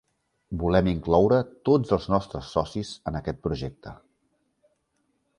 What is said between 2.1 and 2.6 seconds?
nostres